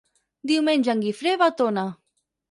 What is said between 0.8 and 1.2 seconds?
en